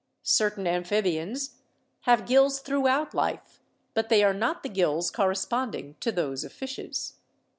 Certain 0.23 0.65
amphibians 0.65 1.57
have 2.09 2.25
gills 2.25 2.59
throughout 2.59 3.13
life, 3.13 3.59
but 3.93 4.09
they 4.09 4.23
are 4.23 4.33
not 4.33 4.63
the 4.63 4.67
gills 4.69 5.11
corresponding 5.11 5.93
to 5.99 6.11
those 6.11 6.43
of 6.43 6.51
fishes. 6.51 7.17